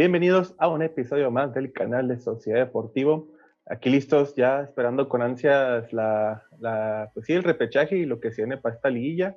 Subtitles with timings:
[0.00, 3.28] Bienvenidos a un episodio más del canal de Sociedad Deportivo.
[3.66, 8.32] Aquí listos ya esperando con ansias la, la pues sí, el repechaje y lo que
[8.32, 9.36] se viene para esta liguilla.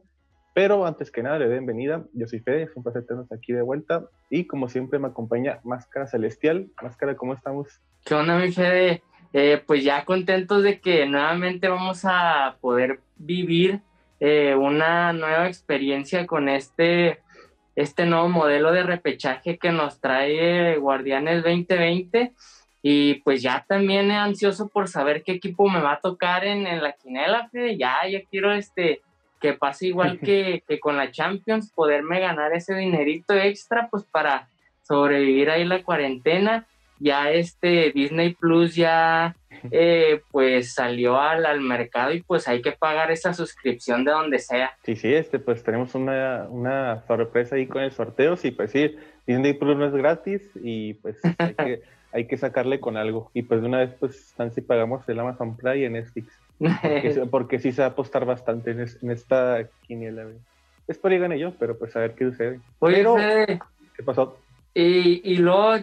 [0.53, 2.05] Pero antes que nada, le doy bienvenida.
[2.13, 4.05] Yo soy Fede, es un placer tenernos aquí de vuelta.
[4.29, 6.69] Y como siempre me acompaña Máscara Celestial.
[6.81, 7.81] Máscara, ¿cómo estamos?
[8.05, 9.03] ¿Qué onda, mi Fede?
[9.33, 13.81] Eh, pues ya contentos de que nuevamente vamos a poder vivir
[14.21, 17.19] eh, una nueva experiencia con este
[17.75, 22.33] este nuevo modelo de repechaje que nos trae Guardianes 2020
[22.81, 26.83] y pues ya también ansioso por saber qué equipo me va a tocar en, en
[26.83, 27.77] la quinela, Fede.
[27.77, 29.01] ya, ya quiero este
[29.39, 34.47] que pase igual que, que, con la Champions, poderme ganar ese dinerito extra pues para
[34.83, 36.67] sobrevivir ahí la cuarentena
[36.99, 39.35] ya este Disney Plus ya
[39.71, 44.39] eh, pues salió al, al, mercado y pues hay que pagar esa suscripción de donde
[44.39, 44.71] sea.
[44.83, 48.95] Sí, sí, este pues tenemos una, una sorpresa ahí con el sorteo, sí, pues sí,
[49.25, 53.31] Disney Plus no es gratis y pues hay que, hay que sacarle con algo.
[53.33, 56.31] Y pues de una vez pues si pagamos el Amazon Prime y en Netflix.
[57.31, 60.27] Porque, sí se va a apostar bastante en, en esta quiniela.
[60.87, 62.59] Espero que gane yo, pero pues a ver qué sucede.
[62.79, 63.03] Oye,
[63.95, 64.37] ¿qué pasó?
[64.73, 65.77] Y, y luego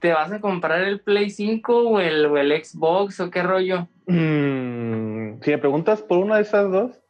[0.00, 3.88] ¿te vas a comprar el Play 5 o el, o el Xbox o qué rollo?
[4.06, 7.00] Mm, si me preguntas por una de esas dos,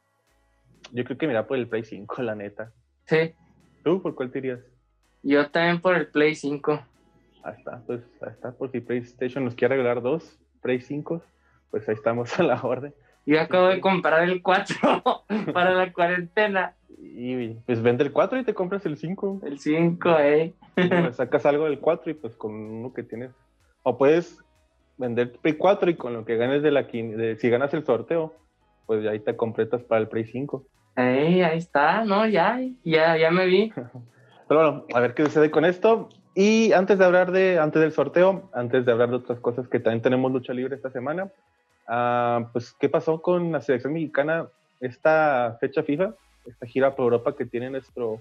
[0.93, 2.73] yo creo que mira por el Play 5, la neta.
[3.07, 3.35] Sí.
[3.83, 4.61] ¿Tú por cuál te irías?
[5.23, 6.81] Yo también por el Play 5.
[7.43, 11.23] Ahí está, pues ahí está, por si PlayStation nos quiere regalar dos Play 5,
[11.71, 12.95] pues ahí estamos a la orden.
[13.27, 15.03] Yo acabo de comprar el 4
[15.53, 16.76] para la cuarentena.
[16.89, 19.41] Y pues vende el 4 y te compras el 5.
[19.45, 20.55] El 5, eh.
[21.13, 23.33] sacas algo del 4 y pues con uno que tienes.
[23.83, 24.39] O puedes
[24.97, 27.85] vender el Play 4 y con lo que ganes de la de, si ganas el
[27.85, 28.35] sorteo,
[28.87, 30.65] pues ahí te completas para el Play 5.
[31.43, 33.73] ahí está, no, ya, ya, ya me vi.
[34.49, 36.09] Pero bueno, a ver qué sucede con esto.
[36.35, 39.81] Y antes de hablar de, antes del sorteo, antes de hablar de otras cosas que
[39.81, 41.31] también tenemos lucha libre esta semana,
[41.89, 44.47] uh, pues, ¿qué pasó con la selección mexicana
[44.81, 46.15] esta fecha FIFA?
[46.47, 48.21] Esta gira por Europa que tiene nuestro,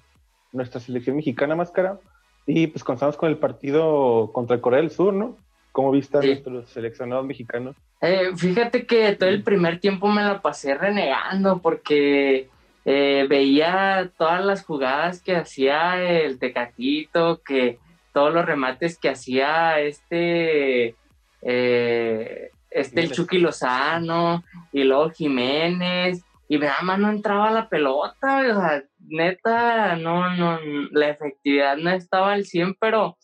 [0.52, 2.00] nuestra selección mexicana máscara.
[2.48, 5.38] Y pues comenzamos con el partido contra Corea del Sur, ¿no?
[5.72, 7.76] ¿Cómo viste a nuestros seleccionados mexicanos?
[8.02, 12.50] Eh, fíjate que todo el primer tiempo me la pasé renegando porque
[12.86, 17.80] eh, veía todas las jugadas que hacía el Tecatito, que
[18.14, 20.96] todos los remates que hacía este,
[21.42, 28.84] eh, este el Chucky Lozano y luego Jiménez y nada más no entraba la pelota,
[29.00, 30.60] neta, no, no,
[30.92, 33.18] la efectividad no estaba al 100, pero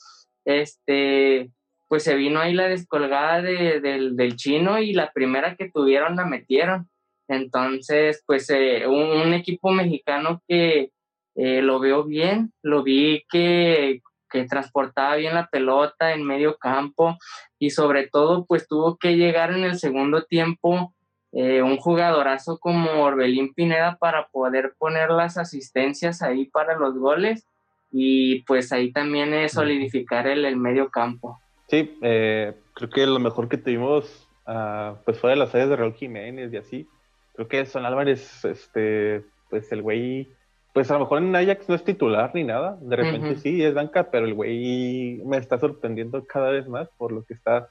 [0.45, 1.51] este,
[1.87, 6.89] pues se vino ahí la descolgada del, chino y la primera que tuvieron la metieron.
[7.27, 10.91] Entonces, pues eh, un, equipo mexicano que
[11.35, 17.17] eh, lo veo bien, lo vi que, que transportaba bien la pelota en medio campo
[17.59, 20.95] y sobre todo, pues tuvo que llegar en el segundo tiempo
[21.33, 27.45] eh, un jugadorazo como Orbelín Pineda para poder poner las asistencias ahí para los goles
[27.91, 31.39] y pues ahí también es solidificar el, el medio campo.
[31.67, 35.77] Sí, eh, creo que lo mejor que tuvimos uh, pues fue de las sedes de
[35.77, 36.87] Raúl Jiménez y así.
[37.33, 40.27] Creo que Son Álvarez, este, pues el güey,
[40.73, 43.73] pues a lo mejor en Ajax no es titular ni nada, de repente sí es
[43.73, 47.69] banca, pero el güey me está sorprendiendo cada vez más por lo que está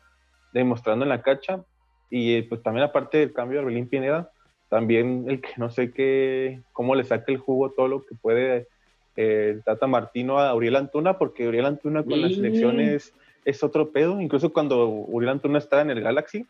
[0.54, 1.62] demostrando en la cancha
[2.10, 4.30] y pues también aparte del cambio de Orbelín Pineda,
[4.68, 8.68] también el que no sé qué, cómo le saca el jugo todo lo que puede
[9.16, 13.12] eh, el Tata Martino a Uriel Antuna, porque Uriel Antuna con las selecciones
[13.44, 16.46] es otro pedo, incluso cuando Uriel Antuna estaba en el Galaxy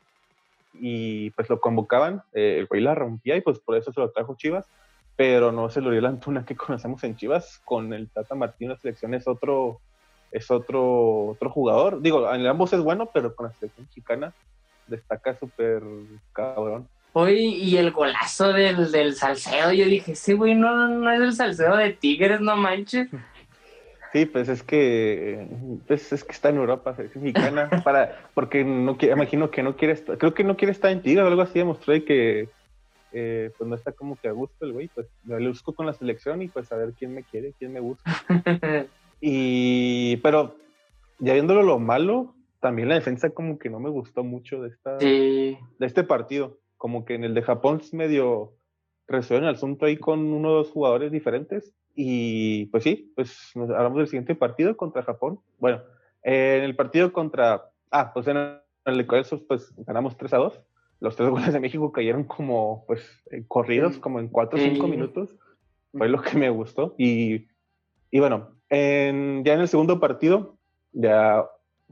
[0.74, 4.10] y pues lo convocaban, eh, el güey la rompía y pues por eso se lo
[4.10, 4.66] trajo Chivas,
[5.16, 8.78] pero no es el Uriel Antuna que conocemos en Chivas, con el Tata Martino la
[8.78, 9.80] selección es otro,
[10.30, 14.34] es otro, otro jugador, digo, en ambos es bueno, pero con la selección mexicana
[14.90, 15.82] destaca súper
[16.32, 16.88] cabrón.
[17.12, 21.32] Oye, y el golazo del, del salseo, yo dije, sí, güey, no, no es el
[21.32, 23.08] salseo de Tigres, no manches.
[24.12, 25.46] Sí, pues es que
[25.86, 29.94] pues es que está en Europa, es mexicana, para, porque no imagino que no quiere
[29.94, 32.48] estar, creo que no quiere estar en Tigres, algo así demostró que
[33.12, 35.86] eh, pues no está como que a gusto el güey, pues me lo busco con
[35.86, 38.10] la selección y pues a ver quién me quiere, quién me gusta.
[39.20, 40.56] y pero
[41.18, 44.96] ya viéndolo lo malo, también la defensa como que no me gustó mucho de, esta,
[44.98, 46.58] de este partido.
[46.76, 48.54] Como que en el de Japón medio
[49.06, 51.74] resuelven el asunto ahí con uno o dos jugadores diferentes.
[51.94, 55.40] Y pues sí, pues nos hablamos del siguiente partido contra Japón.
[55.58, 55.82] Bueno,
[56.22, 57.70] en el partido contra...
[57.90, 60.60] Ah, pues en el de pues ganamos 3 a 2.
[61.00, 64.86] Los tres goles de México cayeron como pues eh, corridos, como en 4 o 5
[64.86, 65.34] minutos.
[65.92, 66.94] Fue lo que me gustó.
[66.98, 67.48] Y,
[68.10, 70.58] y bueno, en, ya en el segundo partido
[70.92, 71.46] ya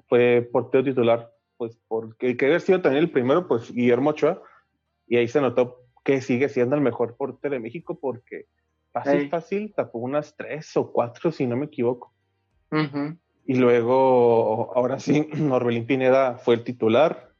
[0.08, 4.42] fue portero titular, pues porque que haber sido también el primero, pues Guillermo Ochoa,
[5.06, 8.46] y ahí se notó que sigue siendo el mejor portero de México porque
[8.92, 12.14] fácil, fácil, tapó unas tres o cuatro, si no me equivoco.
[13.44, 17.32] Y luego, ahora sí, Norbelín Pineda fue el titular,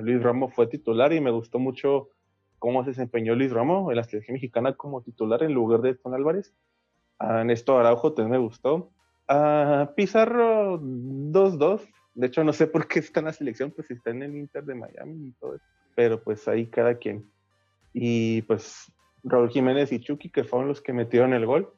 [0.00, 2.08] Luis Ramos fue titular y me gustó mucho
[2.58, 6.14] cómo se desempeñó Luis Ramos en la selección mexicana como titular en lugar de Ton
[6.14, 6.54] Álvarez.
[7.18, 8.92] A Néstor Araujo también me gustó.
[9.28, 11.88] A Pizarro 2-2.
[12.14, 14.64] De hecho, no sé por qué está en la selección, pues está en el Inter
[14.64, 15.64] de Miami y todo eso.
[15.94, 17.28] Pero pues ahí cada quien.
[17.92, 18.92] Y pues
[19.24, 21.72] Raúl Jiménez y Chucky, que fueron los que metieron el gol.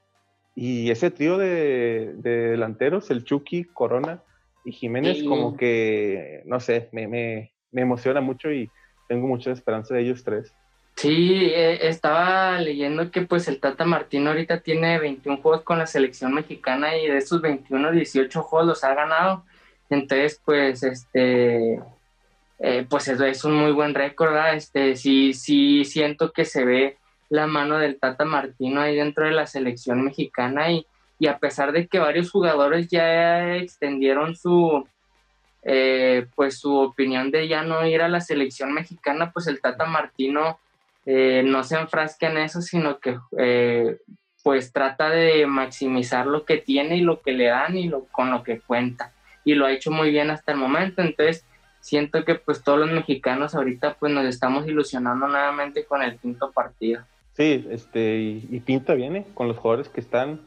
[0.55, 4.23] Y ese trío de, delanteros, el Chucky, Corona
[4.65, 8.69] y Jiménez, como que, no sé, me, me, me, emociona mucho y
[9.09, 10.53] tengo mucha esperanza de ellos tres.
[10.99, 15.87] Sí, eh, estaba leyendo que pues el Tata Martino ahorita tiene 21 juegos con la
[15.87, 19.45] selección mexicana y de esos 21, 18 juegos los ha ganado.
[19.91, 21.81] Entonces, pues, este,
[22.59, 26.97] eh, pues eso es un muy buen récord, Este, sí, sí siento que se ve
[27.29, 30.85] la mano del Tata Martino ahí dentro de la selección mexicana y,
[31.21, 34.85] y a pesar de que varios jugadores ya extendieron su,
[35.63, 39.87] eh, pues su opinión de ya no ir a la selección mexicana, pues el Tata
[39.87, 40.59] Martino
[41.11, 43.17] eh, no se enfrasca en eso, sino que
[44.43, 48.31] pues trata de maximizar lo que tiene y lo que le dan y lo, con
[48.31, 49.13] lo que cuenta.
[49.45, 51.03] Y lo ha hecho muy bien hasta el momento.
[51.03, 51.45] Entonces,
[51.81, 56.51] siento que pues todos los mexicanos ahorita pues nos estamos ilusionando nuevamente con el quinto
[56.53, 57.03] partido.
[57.33, 60.41] Sí, este, y, pinta viene con los jugadores que están,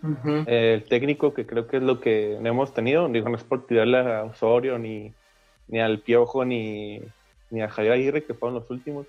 [0.45, 3.65] eh, el técnico que creo que es lo que hemos tenido, digo, no es por
[3.65, 5.13] tirarle a Osorio, ni,
[5.69, 7.01] ni al Piojo, ni,
[7.49, 9.07] ni a Javier Aguirre, que fueron los últimos,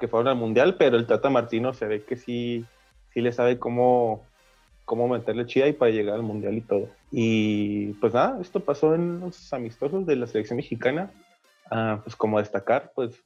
[0.00, 2.64] que fueron al Mundial, pero el Tata Martino se ve que sí,
[3.12, 4.24] sí le sabe cómo,
[4.84, 6.88] cómo meterle chida y para llegar al Mundial y todo.
[7.12, 11.12] Y pues nada, esto pasó en los amistosos de la selección mexicana.
[11.70, 13.22] Ah, pues como destacar, pues,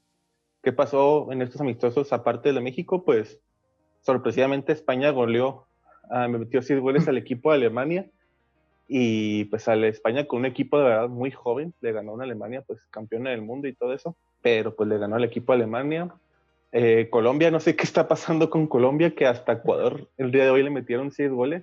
[0.63, 3.05] ¿qué pasó en estos amistosos aparte de México?
[3.05, 3.41] Pues,
[4.03, 5.67] sorpresivamente España goleó,
[6.11, 8.11] ah, me metió seis goles al equipo de Alemania
[8.87, 12.15] y pues a la España con un equipo de verdad muy joven, le ganó a
[12.15, 15.53] una Alemania, pues campeona del mundo y todo eso, pero pues le ganó al equipo
[15.53, 16.15] de Alemania.
[16.77, 20.51] Eh, Colombia, no sé qué está pasando con Colombia, que hasta Ecuador el día de
[20.51, 21.63] hoy le metieron seis goles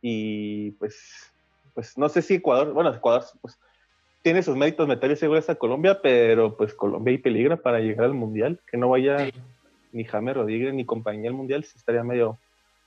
[0.00, 1.32] y pues,
[1.74, 3.58] pues no sé si Ecuador, bueno, Ecuador, pues
[4.22, 8.06] tiene sus méritos meter ese gol a Colombia, pero pues Colombia y peligra para llegar
[8.06, 8.60] al Mundial.
[8.70, 9.30] Que no vaya
[9.92, 12.38] ni James Rodríguez ni compañía al Mundial, sí estaría medio,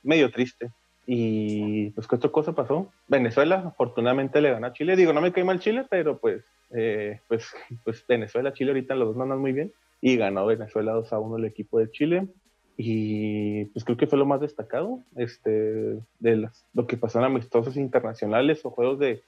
[0.01, 0.71] medio triste.
[1.05, 2.89] Y pues, ¿qué otra cosa pasó?
[3.09, 4.95] Venezuela, afortunadamente le ganó a Chile.
[4.95, 7.53] Digo, no me cae mal Chile, pero pues, eh, pues,
[7.83, 9.73] pues Venezuela, Chile ahorita los dos no andan muy bien.
[10.05, 12.27] Y ganó Venezuela 2 a 1 el equipo de Chile.
[12.75, 17.25] Y pues creo que fue lo más destacado este, de las, lo que pasó en
[17.25, 19.21] amistosos internacionales o juegos de,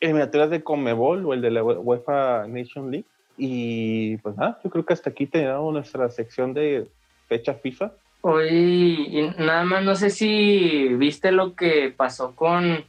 [0.00, 3.04] eliminatorias de Comebol o el de la UEFA Nation League.
[3.36, 6.86] Y pues nada, yo creo que hasta aquí tenemos nuestra sección de
[7.28, 7.92] fecha FIFA.
[8.22, 12.86] Oye, nada más no sé si viste lo que pasó con,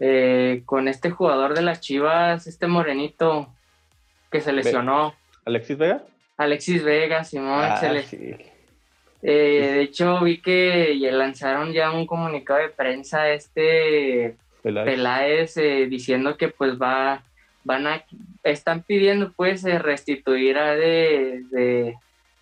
[0.00, 3.46] eh, con este jugador de las Chivas, este morenito
[4.32, 5.14] que se lesionó.
[5.44, 6.02] ¿Alexis Vega?
[6.36, 7.64] Alexis Vega, Simón.
[7.64, 7.80] Ah,
[9.26, 14.36] eh, de hecho, vi que lanzaron ya un comunicado de prensa este
[14.72, 17.22] Peláez, eh, diciendo que pues va,
[17.64, 18.04] van a,
[18.42, 21.96] están pidiendo pues eh, restituir a de,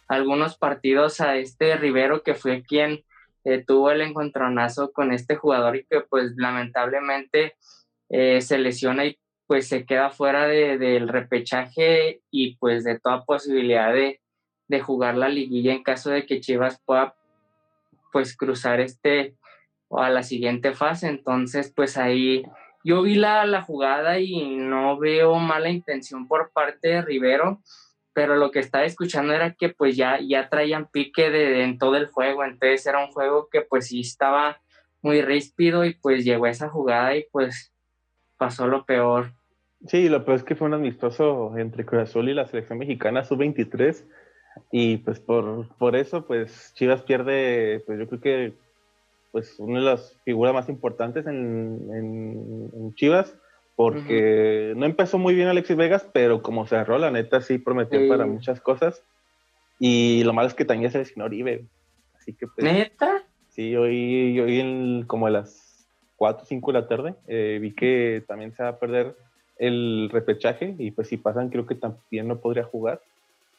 [0.07, 3.03] algunos partidos a este Rivero que fue quien
[3.45, 7.57] eh, tuvo el encontronazo con este jugador y que pues lamentablemente
[8.09, 9.19] se lesiona y
[9.53, 14.23] pues se queda fuera del repechaje y pues de toda posibilidad de,
[14.67, 17.15] de jugar la liguilla en caso de que Chivas pueda
[18.15, 19.37] pues cruzar este
[19.91, 21.09] a la siguiente fase.
[21.09, 22.45] Entonces, pues ahí
[22.83, 27.61] yo vi la, la jugada y no veo mala intención por parte de Rivero,
[28.15, 31.99] pero lo que estaba escuchando era que pues ya, ya traían pique de, en todo
[31.99, 34.63] el juego, entonces era un juego que pues sí estaba
[35.03, 37.75] muy ríspido y pues llegó esa jugada y pues
[38.39, 39.35] pasó lo peor.
[39.87, 43.25] Sí, lo peor es que fue un amistoso entre Cruz Azul y la selección mexicana
[43.25, 44.05] sub-23
[44.71, 48.53] y pues por, por eso pues Chivas pierde pues yo creo que
[49.33, 53.35] pues una de las figuras más importantes en, Chivas,
[53.75, 58.27] porque no empezó muy bien Alexis Vegas, pero como cerró, la neta sí prometió para
[58.27, 59.03] muchas cosas.
[59.79, 61.65] Y lo malo es que también se lesionó Oribe.
[62.15, 63.25] Así que pues, ¿Neta?
[63.49, 68.23] Sí, hoy, hoy como a las 4 o 5 de la tarde eh, vi que
[68.29, 69.17] también se va a perder
[69.59, 73.01] el repechaje y pues si pasan creo que también no podría jugar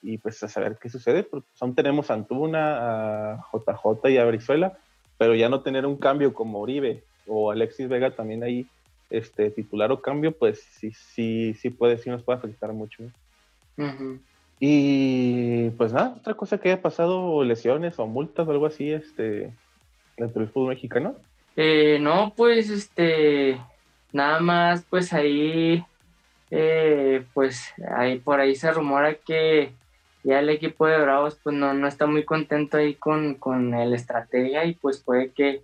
[0.02, 4.26] y pues a saber qué sucede, porque aún tenemos a Antuna, a JJ y a
[4.26, 4.78] Brizuela,
[5.18, 8.68] pero ya no tener un cambio como Uribe o Alexis Vega también ahí
[9.10, 13.04] este, titular o cambio, pues sí, sí, sí puede, sí nos puede afectar mucho.
[14.60, 19.54] Y pues nada, otra cosa que haya pasado, lesiones o multas o algo así, este,
[20.18, 21.16] dentro del fútbol mexicano.
[21.56, 23.60] Eh, no, pues este,
[24.14, 25.84] nada más, pues ahí,
[26.52, 29.74] eh, pues ahí por ahí se rumora que
[30.24, 33.94] ya el equipo de Bravos pues no, no está muy contento ahí con, con el
[33.94, 35.64] estratega y pues puede que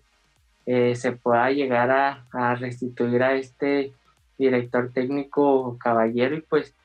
[0.66, 1.90] eh, se pueda llegar
[2.32, 3.94] a, restituir a este
[4.38, 6.76] director técnico caballero y pues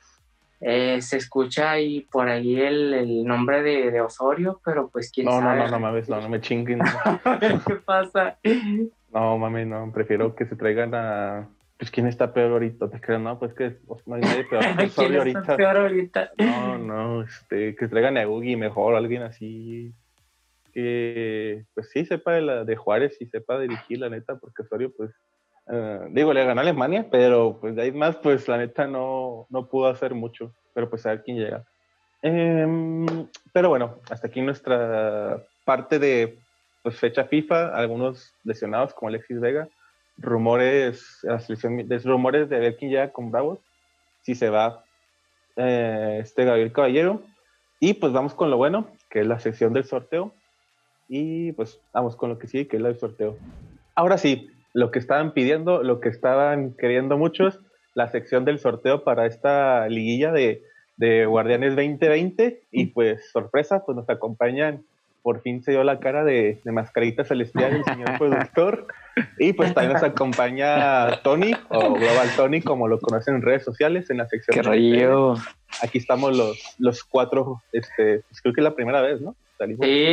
[0.61, 5.59] eh, se escucha ahí por ahí el, nombre de, Osorio, pero pues quién no, sabe.
[5.59, 6.81] No, no, no mames, no, no me chinguen.
[7.67, 8.39] ¿Qué pasa?
[9.15, 13.19] No, mami, no, prefiero que se traigan a pues quién está peor ahorita, te creo,
[13.19, 15.41] no, pues que pues, no hay nadie peor que ¿Quién ahorita.
[15.41, 16.31] Está peor ahorita.
[16.39, 19.93] No, no, este, que traigan a Ugi mejor, alguien así
[20.73, 24.93] que pues sí sepa de la de Juárez y sepa dirigir la neta, porque Osorio
[24.97, 25.13] pues
[25.67, 29.47] uh, digo, le ganó a Alemania, pero pues de ahí más pues la neta no,
[29.49, 31.65] no pudo hacer mucho, pero pues a ver quién llega.
[32.23, 32.67] Eh,
[33.53, 36.39] pero bueno, hasta aquí nuestra parte de
[36.85, 39.69] pues fecha FIFA, algunos lesionados como Alexis Vega,
[40.19, 43.59] rumores, la selección, rumores de ver quién llega con Bravos,
[44.21, 44.85] si se va
[45.57, 47.23] eh, este Gabriel Caballero.
[47.81, 50.35] Y pues vamos con lo bueno, que es la sección del sorteo.
[51.09, 53.39] Y pues vamos con lo que sigue, que es el sorteo.
[53.95, 57.61] Ahora sí, lo que estaban pidiendo, lo que estaban queriendo muchos,
[57.95, 60.63] la sección del sorteo para esta liguilla de,
[60.99, 62.65] de Guardianes 2020.
[62.71, 64.85] Y pues sorpresa, pues nos acompañan
[65.25, 68.87] por fin se dio la cara de, de Mascarita Celestial, el señor productor.
[69.39, 74.11] Y pues también nos acompaña Tony, o Global Tony, como lo conocen en redes sociales,
[74.11, 74.55] en la sección.
[74.55, 75.37] ¡Qué rollo!
[75.83, 79.35] Aquí estamos los, los cuatro, este, pues creo que es la primera vez, ¿no?
[79.81, 80.07] sí,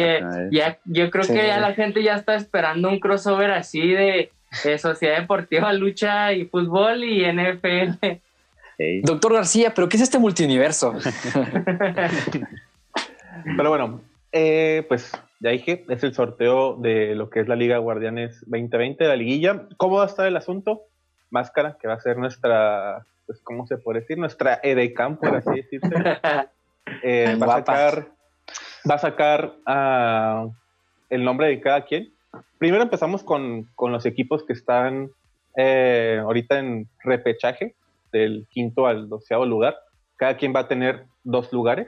[0.52, 4.32] ya, yo creo que ya la gente ya está esperando un crossover así de,
[4.78, 8.08] Sociedad Deportiva, Lucha y Fútbol y NFL.
[9.04, 10.94] Doctor García, ¿pero qué es este multiverso?
[13.58, 14.02] pero bueno,
[14.32, 19.06] eh, pues ya dije, es el sorteo de lo que es la Liga Guardianes 2020,
[19.06, 19.68] la liguilla.
[19.78, 20.84] ¿Cómo va a estar el asunto?
[21.30, 24.18] Máscara, que va a ser nuestra, pues, ¿cómo se puede decir?
[24.18, 25.90] Nuestra edecam, por así decirse.
[27.04, 28.08] Eh, va, a sacar,
[28.90, 30.48] va a sacar ah,
[31.12, 32.12] el nombre de cada quien.
[32.58, 35.12] Primero empezamos con, con los equipos que están
[35.56, 37.76] eh, ahorita en repechaje,
[38.12, 39.78] del quinto al doceavo lugar.
[40.18, 41.88] Cada quien va a tener dos lugares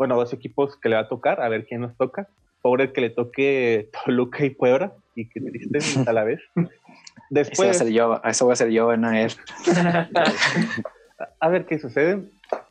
[0.00, 2.26] bueno, dos equipos que le va a tocar, a ver quién nos toca.
[2.62, 6.40] Pobre que le toque Toluca y Puebla, y que triste a la vez.
[7.28, 9.30] Después, eso, va a ser yo, eso va a ser yo, no él.
[11.40, 12.22] a ver qué sucede.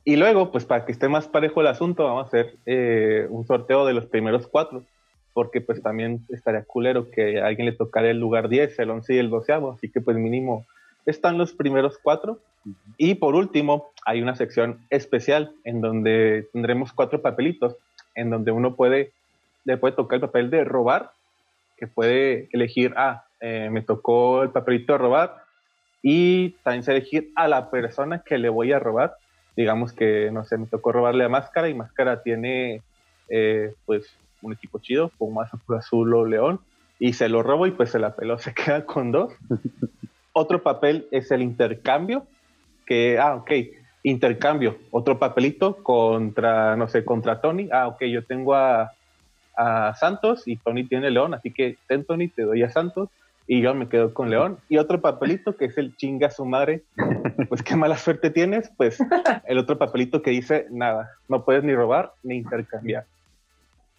[0.03, 3.45] Y luego, pues para que esté más parejo el asunto, vamos a hacer eh, un
[3.45, 4.81] sorteo de los primeros cuatro,
[5.33, 9.13] porque pues también estaría culero que a alguien le tocara el lugar 10, el 11
[9.13, 10.65] y el 12, así que pues mínimo
[11.09, 12.39] están los primeros cuatro.
[12.97, 17.75] Y por último, hay una sección especial en donde tendremos cuatro papelitos,
[18.15, 19.11] en donde uno puede,
[19.63, 21.11] le puede tocar el papel de robar,
[21.77, 25.37] que puede elegir, ah, eh, me tocó el papelito de robar,
[26.01, 29.15] y también se elegir a la persona que le voy a robar.
[29.55, 32.81] Digamos que, no sé, me tocó robarle a Máscara y Máscara tiene,
[33.29, 36.59] eh, pues, un equipo chido, como Azul o León,
[36.99, 39.33] y se lo robo y pues se la peló, se queda con dos.
[40.33, 42.25] Otro papel es el intercambio,
[42.85, 43.51] que, ah, ok,
[44.03, 47.69] intercambio, otro papelito contra, no sé, contra Tony.
[47.71, 48.91] Ah, ok, yo tengo a,
[49.55, 53.09] a Santos y Tony tiene León, así que ten Tony, te doy a Santos
[53.45, 54.59] y yo me quedo con León.
[54.69, 56.83] Y otro papelito que es el chinga su madre,
[57.49, 58.99] pues qué mala suerte tienes, pues
[59.45, 63.05] el otro papelito que dice nada, no puedes ni robar ni intercambiar.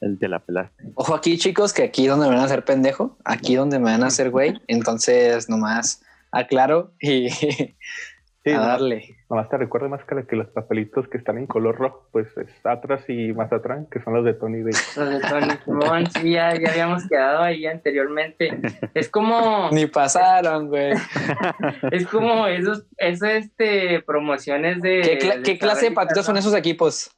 [0.00, 0.84] El de la pelaste.
[0.94, 4.04] Ojo aquí, chicos, que aquí donde me van a hacer pendejo, aquí donde me van
[4.04, 7.28] a hacer güey, entonces nomás aclaro y
[8.46, 9.16] a darle.
[9.28, 13.04] Nomás te recuerdo más que los papelitos que están en color rojo, pues es Atras
[13.08, 14.72] y Mazatrán, que son los de Tony Bay.
[14.96, 18.58] Los de Tony sí, ya, ya, habíamos quedado ahí anteriormente.
[18.94, 19.68] Es como.
[19.72, 20.94] Ni pasaron, güey.
[21.92, 25.42] es como esos, esas este, promociones de.
[25.44, 27.10] ¿Qué, clase de patitos son esos equipos?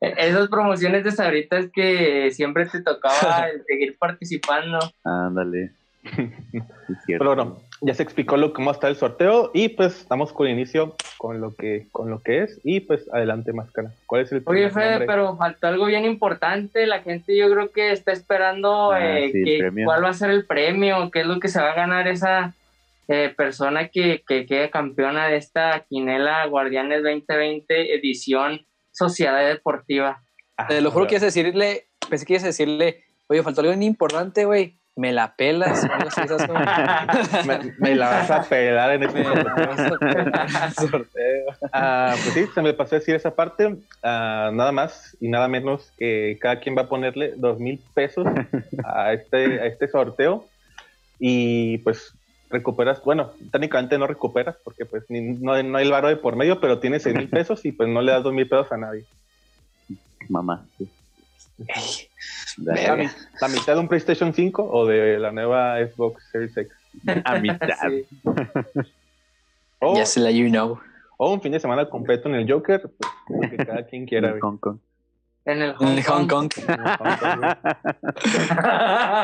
[0.00, 4.78] Esas promociones de sabritas que siempre te tocaba seguir participando.
[5.04, 5.72] Ándale.
[7.06, 10.96] Pero bueno, ya se explicó lo, cómo está el sorteo y pues estamos con inicio
[11.18, 13.92] con lo que con lo que es y pues adelante máscara.
[14.06, 16.86] ¿Cuál es el Oye Fede, pero faltó algo bien importante.
[16.86, 21.10] La gente yo creo que está esperando ah, eh, cuál va a ser el premio,
[21.10, 22.54] qué es lo que se va a ganar esa
[23.08, 30.22] eh, persona que, que quede campeona de esta quinela Guardianes 2020 edición Sociedad Deportiva.
[30.68, 34.46] Te lo juro que decirle, pensé que ibas a decirle, oye, faltó algo bien importante,
[34.46, 35.82] güey me la pelas.
[37.46, 39.24] Me, me la vas a pelar en este
[40.74, 41.46] sorteo.
[41.72, 43.76] Ah, pues sí, se me pasó a decir esa parte.
[44.02, 48.26] Ah, nada más y nada menos que cada quien va a ponerle dos mil pesos
[48.84, 50.46] a este, a este sorteo.
[51.18, 52.12] Y pues
[52.48, 56.36] recuperas, bueno, técnicamente no recuperas porque pues ni- no, no hay el varo de por
[56.36, 58.76] medio, pero tienes seis mil pesos y pues no le das dos mil pesos a
[58.76, 59.04] nadie.
[60.28, 60.64] Mamá.
[60.78, 60.88] sí.
[62.58, 66.72] La, mitad de un PlayStation 5 o de la nueva Xbox Series X.
[67.24, 67.68] A mitad.
[67.88, 68.06] Sí.
[69.78, 70.80] O, Ya se la you know.
[71.18, 72.80] o un fin de semana completo en el Joker,
[73.28, 74.30] pues, que cada quien quiera.
[74.30, 74.40] güey.
[74.40, 74.78] Hong Kong.
[75.44, 76.50] En el En Hong el Hong Kong.
[76.54, 76.66] Kong.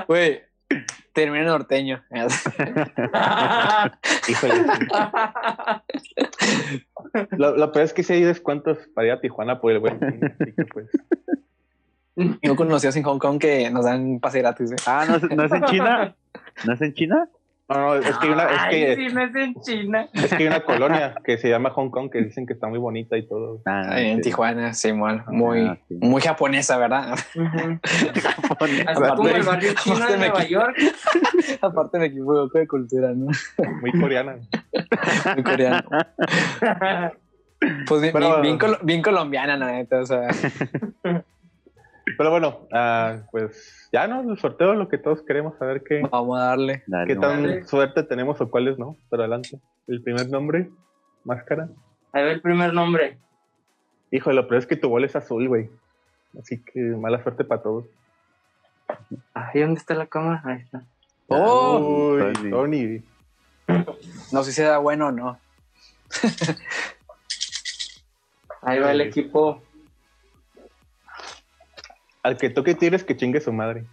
[0.09, 0.43] Güey,
[1.15, 2.03] termina norteño.
[4.29, 4.55] Híjole.
[7.33, 9.99] Lo, lo peor es que si hay descuentos para ir a Tijuana por el buen
[9.99, 10.87] fin, así que pues.
[12.43, 14.73] Yo conocidos en Hong Kong que nos dan pase gratis.
[14.73, 14.77] ¿eh?
[14.87, 16.15] Ah, ¿no, es- ¿no es en China?
[16.67, 17.29] ¿No es en China?
[17.69, 20.09] No, no, es que hay una, es Ay, que, sí, no es en China.
[20.13, 22.79] es que hay una colonia que se llama Hong Kong que dicen que está muy
[22.79, 23.63] bonita y todo.
[23.65, 24.25] Ah, Ahí en sí.
[24.25, 24.73] Tijuana.
[25.29, 25.95] Muy, Ah, sí.
[26.03, 27.15] muy japonesa, ¿verdad?
[27.35, 27.79] Ujú.
[28.49, 28.87] Japonés.
[28.89, 30.77] Así como el barrio chino aparte de me Nueva York.
[31.63, 33.29] Aparte me equivoco de cultura, ¿no?
[33.81, 34.37] Muy coreana.
[35.35, 35.83] Muy coreano.
[37.87, 40.01] Pues bien, Pero- bien, bien colo- bien colombiana, la neta.
[40.01, 40.29] O sea,
[42.23, 46.39] Pero bueno, ah, pues ya no, el sorteo, lo que todos queremos saber qué, vamos
[46.39, 46.85] a darle.
[46.87, 47.65] Dale, qué tan Dale.
[47.65, 48.97] suerte tenemos o cuáles no.
[49.11, 49.59] Pero adelante.
[49.89, 50.71] El primer nombre,
[51.25, 51.69] máscara.
[52.13, 53.19] Ahí va el primer nombre.
[54.13, 55.69] Híjole, lo peor es que tu bol es azul, güey.
[56.39, 57.87] Así que mala suerte para todos.
[59.35, 60.43] Ay, ¿dónde está la cámara?
[60.45, 60.85] Ahí está.
[61.27, 62.13] ¡Oh!
[62.15, 62.51] Uy, Tony.
[62.51, 63.03] Tony.
[64.31, 65.41] No sé si da bueno o no.
[68.63, 69.61] Ahí va el equipo.
[72.23, 73.85] Al que toque tires que chingue su madre.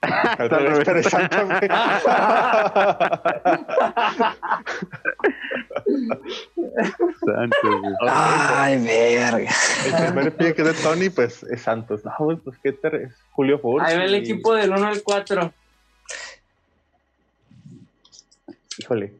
[0.38, 1.68] Pero exacto, güey.
[7.24, 7.94] Santos, güey.
[8.08, 9.50] Ay, verga.
[9.86, 12.04] El primer pie que es de Tony, pues es Santos.
[12.04, 13.84] No, güey, pues qué te es Julio Furch.
[13.84, 15.52] Ahí va el y- equipo del 1 al 4.
[18.78, 19.12] Híjole.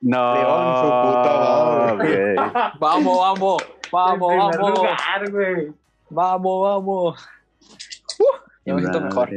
[0.00, 0.34] No.
[0.34, 2.34] León, su puta madre.
[2.34, 2.50] güey.
[2.80, 3.62] Vamos, vamos.
[3.92, 4.78] Vamos, en primer vamos.
[4.78, 5.72] lugar, güey.
[6.10, 7.28] Vamos, vamos.
[8.18, 8.24] Uh,
[8.64, 9.30] ya me siento mejor.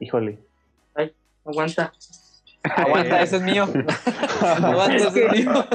[0.00, 0.38] Híjole.
[1.44, 1.92] Aguanta.
[2.62, 3.66] Aguanta, ese es mío.
[4.42, 5.66] Aguanta, ese es mío.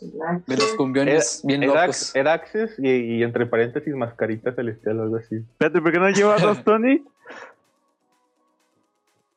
[0.00, 2.14] De los cumbiones bien locos.
[2.14, 5.36] era Access y, y entre paréntesis mascarita celestial o algo así.
[5.36, 7.02] Espérate, ¿por qué no lleva dos, Tony?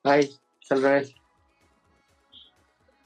[0.03, 0.29] Ay,
[0.69, 1.15] al revés.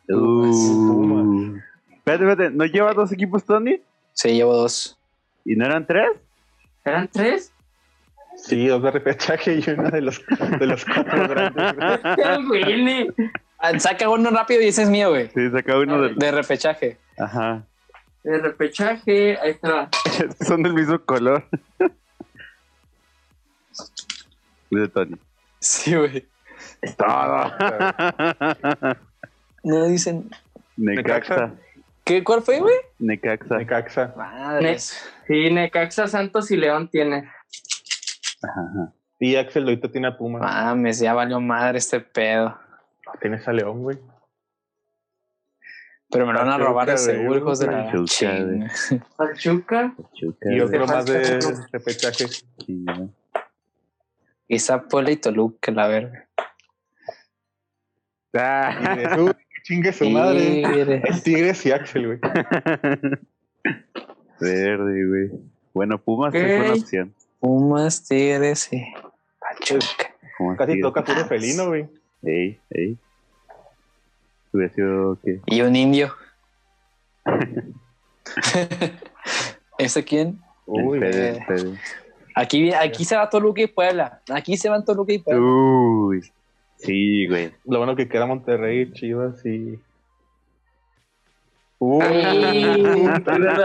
[0.10, 1.56] Uh.
[1.96, 3.82] Espérate, espérate, ¿no lleva dos equipos, Tony?
[4.14, 4.98] Sí, llevo dos.
[5.46, 6.10] ¿Y no eran tres?
[6.86, 7.52] ¿Eran tres?
[8.36, 10.22] Sí, dos de repechaje y una de los,
[10.60, 11.74] de los cuatro grandes.
[12.66, 13.14] El.
[13.66, 15.30] Ah, Saca uno rápido y ese es mío, güey.
[15.34, 16.16] Sí, saca uno del.
[16.18, 16.98] De repechaje.
[17.18, 17.66] Ajá.
[18.24, 19.38] De repechaje.
[19.40, 19.90] Ahí está.
[20.46, 21.46] Son del mismo color.
[24.72, 25.16] de Tony.
[25.60, 26.28] Sí, güey.
[26.98, 27.52] Todo.
[29.66, 30.30] No dicen.
[30.76, 31.54] Necaxa.
[32.04, 32.76] ¿Qué, ¿Cuál fue, güey?
[33.00, 33.58] Necaxa.
[33.58, 34.14] Necaxa.
[34.18, 35.10] Madres.
[35.26, 37.32] Sí, Necaxa, Santos y León tiene.
[38.42, 38.94] Ajá.
[39.20, 40.40] Y Axel ahorita tiene a Puma.
[40.40, 42.60] Mames, ya valió madre este pedo.
[43.22, 43.98] Tienes a León, güey.
[46.14, 48.38] Pero me lo van a robar de seguro, hijos de la Pachuca.
[49.18, 49.96] Pachuca.
[50.44, 51.40] Y otro más de
[52.58, 53.08] chingada.
[54.48, 54.58] Y
[54.90, 56.28] Puebla y Toluca, la verga.
[58.36, 58.96] Ah.
[58.96, 60.64] de chingue su madre.
[60.64, 61.04] Tigres.
[61.06, 62.20] Es Tigres y Axel, güey.
[64.40, 65.32] Verde, güey.
[65.74, 67.14] Bueno, Pumas es buena opción.
[67.40, 68.84] Pumas, Tigres y
[69.40, 70.16] Pachuca.
[70.38, 70.84] Pumas, Casi Tigres.
[70.84, 71.88] toca puro felino, güey.
[72.24, 72.98] Ey, ey.
[74.54, 75.42] Hubiera sido que.
[75.48, 76.16] Y un indio.
[79.78, 80.40] ¿Ese quién?
[80.66, 81.44] Uy, Fede, eh.
[81.46, 81.80] Fede.
[82.36, 84.22] Aquí, aquí se va Toluca y Puebla.
[84.32, 85.44] Aquí se van Toluca y Puebla.
[85.44, 86.22] Uy.
[86.78, 87.52] Sí, güey.
[87.66, 89.80] Lo bueno que queda Monterrey, Chivas y.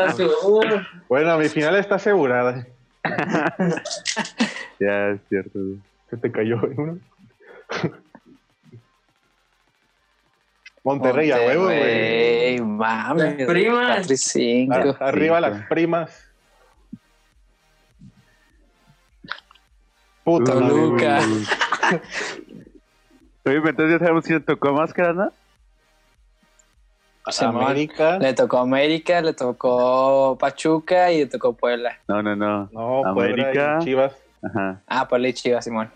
[0.06, 0.86] Azul.
[1.08, 2.66] bueno, mi final está asegurada.
[4.80, 5.58] Ya es cierto.
[6.08, 7.00] Se te cayó uno.
[10.88, 12.60] Monterrey a huevo, güey.
[12.60, 13.38] Mames.
[13.38, 13.96] Las primas.
[13.96, 14.74] cuatro y cinco.
[14.74, 15.50] Ar- Arriba cinco.
[15.50, 16.24] las primas.
[20.24, 21.18] Puta Toluca.
[23.44, 25.32] Oye, entonces ya sabemos si le tocó máscara, ¿no?
[27.30, 27.64] Simón.
[27.64, 28.18] América.
[28.18, 31.98] Le tocó América, le tocó Pachuca y le tocó Puebla.
[32.08, 32.68] No, no, no.
[32.72, 33.78] No, Puebla América.
[33.80, 34.12] y Chivas.
[34.42, 34.80] Ajá.
[34.86, 35.90] Ah, Puebla y Chivas, Simón.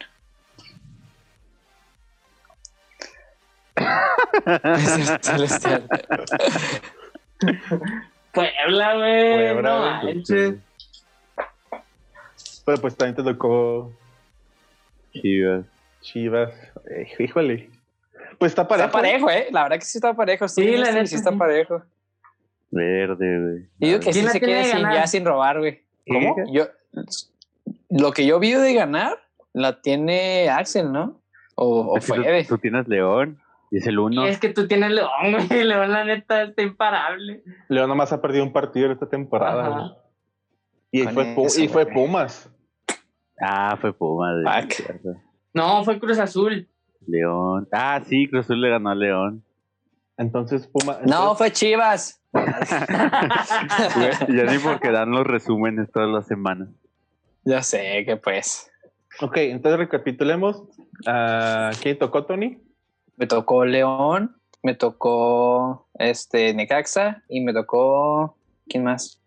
[5.22, 5.86] Celestial.
[8.32, 9.32] Puebla, güey.
[9.52, 10.14] Puebla, No güey.
[10.14, 10.54] manches.
[12.64, 13.92] Pero pues también te tocó
[15.12, 15.64] Chivas.
[16.00, 16.52] Chivas.
[16.90, 17.70] Eh, híjole.
[18.38, 18.86] Pues está parejo.
[18.86, 19.48] Está parejo, ¿eh?
[19.50, 20.48] La verdad que sí está parejo.
[20.48, 21.82] Sí, Sí, la neta, sí está parejo.
[22.70, 23.68] Verde, güey.
[23.78, 25.82] Digo que ¿Quién sí se de sin, ya sin robar, güey.
[26.08, 26.36] ¿Cómo?
[26.50, 26.68] Yo,
[27.90, 29.18] lo que yo vi de ganar,
[29.52, 31.20] la tiene Axel, ¿no?
[31.54, 32.00] O, o.
[32.48, 33.38] Tú tienes León.
[33.72, 34.26] Y es el uno.
[34.26, 35.08] Y es que tú tienes León,
[35.48, 35.64] güey.
[35.64, 37.42] León, la neta, está imparable.
[37.68, 39.70] León nomás ha perdido un partido esta temporada.
[39.70, 39.90] Güey.
[40.90, 41.94] Y Con fue, eso, y fue güey.
[41.94, 42.50] Pumas.
[43.40, 44.34] Ah, fue Puma.
[44.34, 44.72] de- Fuck.
[44.72, 45.08] cierto.
[45.54, 46.68] No, fue Cruz Azul.
[47.06, 47.66] León.
[47.72, 49.42] Ah, sí, Cruz Azul le ganó a León.
[50.18, 50.98] Entonces Pumas.
[51.06, 52.22] No, fue Chivas.
[54.28, 56.68] Ya ni porque dan los resúmenes todas las semanas.
[57.44, 58.70] Ya sé que pues.
[59.20, 60.62] Ok, entonces recapitulemos.
[61.06, 62.58] ¿A ¿Quién tocó, Tony?
[63.22, 68.36] Me tocó León, me tocó este Necaxa y me tocó.
[68.68, 69.22] ¿Quién más?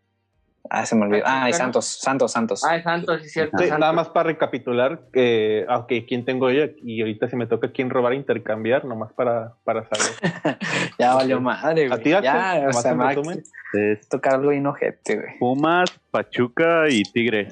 [0.69, 1.23] Ah, se me olvidó.
[1.25, 1.53] Ah, y.
[1.53, 2.65] Santos, Santos, Santos.
[2.65, 3.58] Ay, Santos, sí, cierto.
[3.58, 3.79] Sí, Santos.
[3.79, 6.65] nada más para recapitular, que, ah, ok, ¿quién tengo yo?
[6.84, 10.60] Y ahorita si me toca quién robar, intercambiar, nomás para, para saber.
[10.99, 12.03] ya valió madre, ¿A güey.
[12.03, 12.34] ti, Axel?
[12.34, 13.43] Ya, o sea, a resumen.
[13.71, 15.39] Es tocar algo inojete, güey.
[15.39, 17.47] Pumas, Pachuca y Tigre.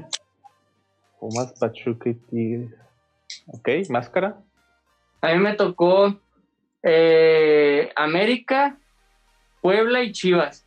[1.21, 2.71] Pumas, Pachuca y Tigres.
[3.47, 4.35] Ok, máscara.
[5.21, 6.19] A mí me tocó
[6.83, 8.77] eh, América,
[9.61, 10.65] Puebla y Chivas.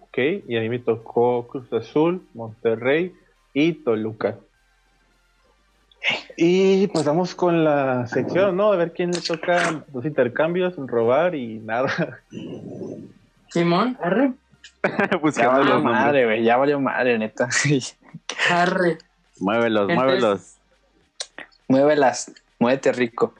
[0.00, 3.14] Ok, y a mí me tocó Cruz Azul, Monterrey
[3.54, 4.36] y Toluca.
[6.36, 8.72] Y pues vamos con la sección, ¿no?
[8.72, 12.20] A ver quién le toca los intercambios, robar y nada.
[13.50, 14.32] Simón, arre,
[14.82, 16.42] Ya Buscando valió madre, güey.
[16.42, 17.48] Ya valió madre, neta.
[18.50, 18.98] arre.
[19.38, 20.56] Muévelos, Entonces- muévelos.
[21.68, 23.34] Muévelas, muévete rico.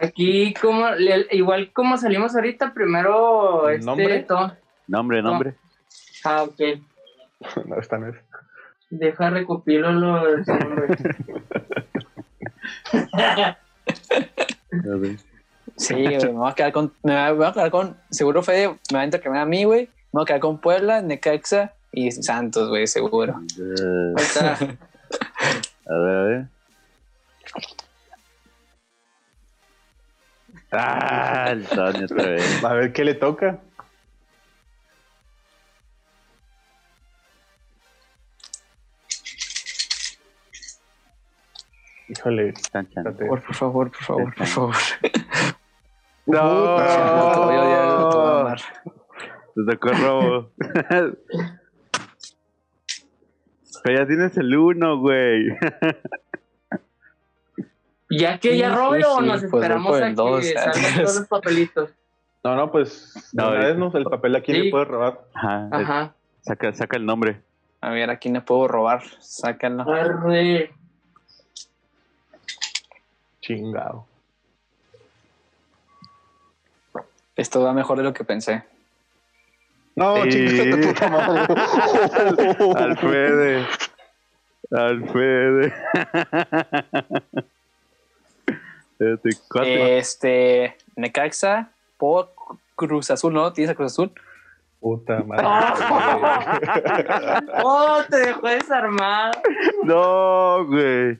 [0.00, 4.20] Aquí, como, le- igual como salimos ahorita, primero ¿El este, nombre?
[4.20, 4.56] to-
[4.88, 5.54] Nombre, nombre.
[6.24, 6.60] Ah, ok.
[7.66, 8.16] No, esta no es.
[8.90, 10.98] Deja recopilo los nombres.
[15.76, 16.92] Sí, güey, me voy a quedar con.
[17.02, 17.96] Me voy a- me voy a quedar con.
[18.10, 19.82] Seguro Fede me va a intercambiar a mí, güey.
[20.12, 23.34] Me voy a quedar con Puebla, Necaxa y Santos, güey, seguro.
[23.34, 24.58] Ahorita,
[25.88, 26.46] A ver, a ver.
[30.72, 32.64] Ah, el Tony otra vez.
[32.64, 33.58] A ver qué le toca.
[42.08, 42.54] Híjole.
[43.28, 44.74] Por, por favor, por favor, por favor.
[46.26, 46.42] No,
[49.56, 50.50] No te tocó robo.
[53.82, 55.48] Pero ya tienes el uno, güey.
[58.10, 61.16] Ya que ya robe sí, o sí, nos pues esperamos a que dos, salgan todos
[61.16, 61.90] los papelitos.
[62.42, 64.62] No, no, pues No, una vez nos el papel aquí Sí.
[64.62, 65.20] le puede robar.
[65.34, 65.68] Ajá.
[65.72, 66.14] Ajá.
[66.42, 67.40] Saca, saca el nombre.
[67.82, 69.02] A ver, ¿a quién le puedo robar?
[69.20, 69.82] Sácalo.
[69.90, 70.72] Arre.
[73.40, 74.06] Chingado.
[77.36, 78.64] Esto va mejor de lo que pensé.
[79.96, 80.30] No, Sí.
[80.30, 81.54] chingada tu puta madre.
[82.76, 83.66] Al Fede.
[84.70, 85.74] Al Fede.
[89.00, 92.32] Este, Necaxa, por
[92.76, 93.52] Cruz Azul, ¿no?
[93.52, 94.12] ¿Tienes a Cruz Azul?
[94.80, 95.46] Puta madre.
[97.62, 99.32] Oh, te dejó desarmado.
[99.84, 101.18] No, güey.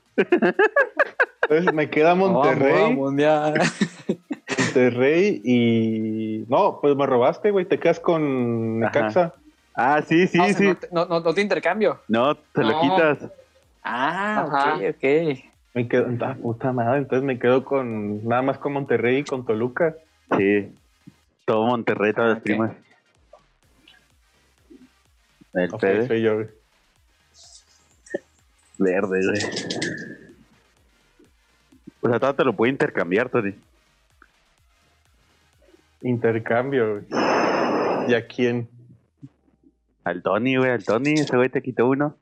[1.42, 3.52] Entonces me queda Monterrey, ya.
[4.58, 6.44] Monterrey y...
[6.48, 7.64] No, pues me robaste, güey.
[7.66, 9.00] Te quedas con Ajá.
[9.00, 9.34] Necaxa.
[9.74, 10.64] Ah, sí, sí, Ah, o sea, sí.
[10.66, 12.00] No, te- no, no, no te intercambio.
[12.08, 12.80] No, te lo No.
[12.80, 13.18] quitas.
[13.82, 14.74] Ah, Ajá.
[14.76, 15.49] ok, ok.
[15.74, 16.08] Me quedo...
[16.20, 16.98] Ah, puta madre.
[16.98, 18.24] Entonces me quedo con...
[18.26, 19.94] Nada más con Monterrey y con Toluca.
[20.36, 20.72] Sí.
[21.44, 22.72] Todo Monterrey, todas las primas.
[25.52, 26.06] El Ok, Fede.
[26.06, 26.48] soy yo, güey.
[28.78, 29.42] Verde, güey.
[32.02, 33.54] O sea, todo te lo puede intercambiar, Tony.
[36.02, 37.04] Intercambio, güey.
[38.08, 38.68] ¿Y a quién?
[40.04, 41.12] Al Tony, güey, al Tony.
[41.12, 42.16] Ese güey te quitó uno.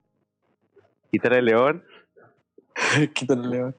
[1.10, 1.84] Quítale el león.
[3.14, 3.76] Quítale, León.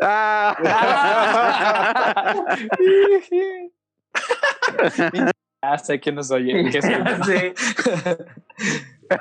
[0.00, 0.56] ¡Ah!
[5.64, 6.70] Ah, sé que no soy.
[6.72, 6.92] Que soy
[7.24, 7.54] Sí.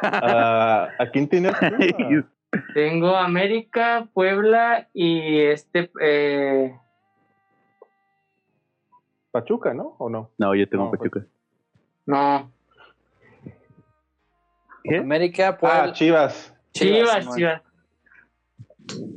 [0.01, 1.53] Ah, ¿A quién tienes?
[2.73, 5.91] Tengo América, Puebla y este.
[6.01, 6.75] Eh...
[9.29, 9.95] Pachuca, ¿no?
[9.99, 10.31] ¿O no?
[10.39, 11.23] No, yo tengo No, Pachuca.
[12.07, 12.51] No,
[14.83, 14.97] ¿Qué?
[14.97, 15.93] América, Ah, Puebla.
[15.93, 16.55] Chivas.
[16.73, 17.37] Chivas, Simón.
[17.37, 17.61] Chivas.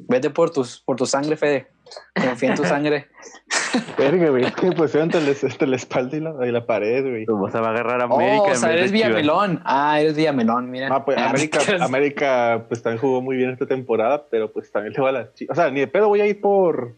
[0.09, 1.67] Vete por, tus, por tu sangre, Fede.
[2.15, 3.09] Confía en tu sangre.
[3.99, 4.45] Verga, güey.
[4.45, 7.27] Es que pusieron entre, la- la espalda y la, y la pared, güey.
[7.29, 8.43] O sea, va a agarrar a América.
[8.43, 8.91] oh, o sea, eres.
[8.93, 9.61] Villamelón.
[9.65, 10.89] Ah, eres Villamelón, mira.
[10.91, 15.03] Ah, pues América, América, pues también jugó muy bien esta temporada, pero pues también le
[15.03, 15.57] va a las Chivas.
[15.57, 16.95] O sea, ni de pedo voy a ir por.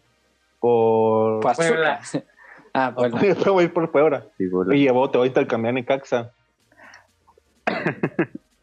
[0.60, 1.40] Por.
[1.40, 2.00] Pachuca.
[2.78, 3.18] Ah, Puebla.
[3.22, 4.26] Ni de pedo voy a ir por Puebla.
[4.36, 4.44] Sí.
[4.72, 6.30] Y llevó, te voy a intercambiar en Caxa.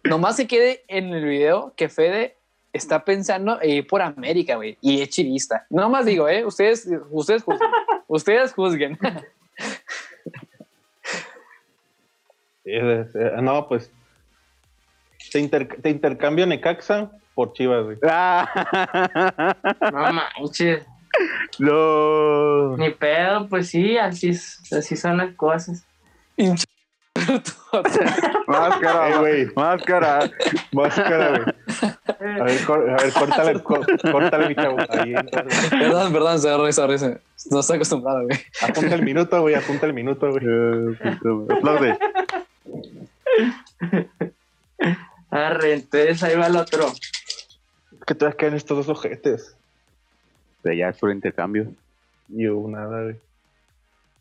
[0.03, 2.35] Nomás se quede en el video que Fede
[2.73, 4.77] está pensando en ir por América, güey.
[4.81, 5.65] Y es chivista.
[5.69, 6.43] Nomás digo, ¿eh?
[6.45, 7.69] Ustedes, ustedes juzguen.
[8.07, 8.99] ustedes juzguen.
[12.65, 13.91] Es- no, pues.
[15.31, 17.97] Te, inter- te intercambio Necaxa por Chivas, güey.
[18.07, 19.55] Ah,
[19.91, 20.85] No manches.
[21.59, 22.77] no.
[22.77, 25.85] Ni pedo, pues sí, así, es- así son las cosas.
[28.47, 29.47] Máscara, Eh, güey.
[29.55, 30.29] Máscara.
[30.71, 31.45] Máscara, güey.
[31.83, 33.63] A ver, cor- a ver, córtale,
[34.11, 34.77] córtale, mi chavo.
[34.89, 35.13] Ahí,
[35.69, 36.97] perdón, perdón, sorry, sorry.
[36.97, 37.17] sorry.
[37.51, 38.39] No estoy acostumbrado, güey.
[38.61, 39.55] apunta el minuto, güey.
[39.55, 40.45] Apunta el minuto, güey.
[41.57, 41.97] Aplaude.
[45.29, 46.87] Arre, entonces ahí va el otro.
[48.05, 49.55] Que te vas a quedar en estos dos ojetes.
[50.61, 51.67] Pero ya es por intercambio.
[52.27, 53.15] Yo, nada, güey.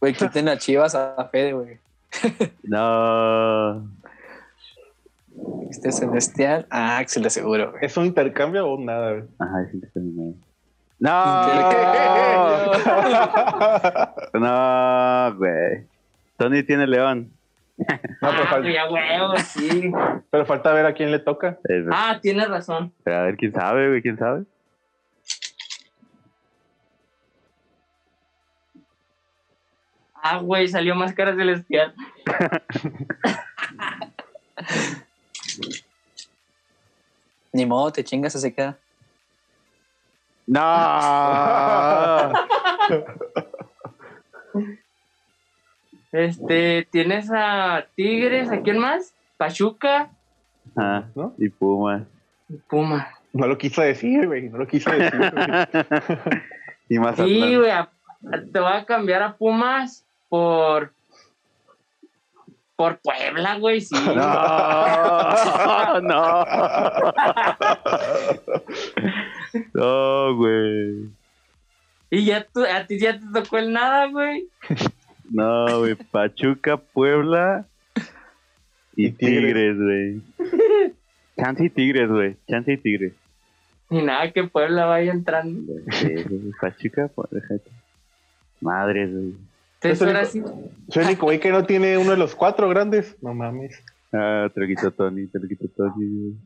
[0.01, 1.79] Güey, quiten a Chivas a Fede, güey.
[2.62, 3.87] No.
[5.71, 7.85] Este celestial a Axel seguro, güey.
[7.85, 9.25] ¿Es un intercambio o nada, güey?
[9.38, 10.35] Ajá, es intercambio.
[10.99, 11.12] No.
[14.35, 15.87] No, güey.
[16.37, 17.31] Tony tiene león.
[17.79, 17.87] No,
[18.21, 19.90] pero, ah, fal- güey, a huevo, sí.
[20.31, 21.59] pero falta ver a quién le toca.
[21.68, 22.92] Eh, Ah, tienes razón.
[23.03, 24.45] pero a ver quién sabe, güey, quién sabe.
[30.14, 31.95] Ah, güey, salió máscara celestial.
[37.53, 38.79] Ni modo, te chingas, se queda.
[40.47, 40.61] No.
[46.12, 49.15] Este, tienes a Tigres, ¿a quién más?
[49.38, 50.11] Pachuca
[50.77, 51.35] Ah, ¿No?
[51.38, 52.07] y Puma.
[52.49, 53.09] y Puma.
[53.33, 54.49] No lo quiso decir, güey.
[54.49, 55.31] No lo quiso decir, güey.
[56.88, 57.73] y más Sí, güey,
[58.53, 60.93] te voy a cambiar a Pumas por.
[62.83, 63.95] Por Puebla, güey, sí.
[64.16, 66.45] No, no.
[69.73, 71.09] No, güey.
[72.11, 74.49] Y ya tú, a ti ya te tocó el nada, güey.
[75.31, 75.95] No, güey.
[75.95, 77.66] Pachuca, Puebla
[78.97, 79.77] y, Y Tigres.
[79.79, 80.21] Güey.
[81.37, 82.37] Chance y Tigres, güey.
[82.49, 83.12] Chance y Tigres.
[83.90, 85.73] Ni nada que Puebla vaya entrando.
[85.92, 86.16] Sí,
[86.61, 87.71] Pachuca, pues, déjate.
[88.61, 89.52] Madres, güey.
[89.83, 90.42] Entonces ahora sí.
[90.88, 93.16] Soy el único güey que no tiene uno de los cuatro grandes.
[93.23, 93.83] No mames.
[94.12, 96.37] Ah, te lo quitó Tony, te lo quitó Tony.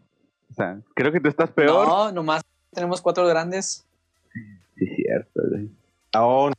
[0.50, 1.86] O sea, creo que tú estás peor.
[1.86, 3.84] No, nomás tenemos cuatro grandes.
[4.76, 5.68] Sí, es cierto, güey.
[6.12, 6.52] Aún.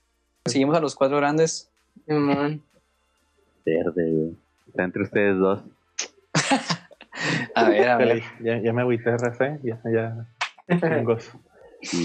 [0.45, 1.69] Seguimos a los cuatro grandes.
[2.05, 2.61] Verde,
[3.65, 4.35] güey.
[4.67, 5.61] Está entre ustedes dos.
[7.55, 8.21] A ver, a ver.
[8.41, 9.57] Ya, ya me agüité, Rafa.
[9.63, 10.27] Ya, ya.
[10.69, 11.39] Chingoso.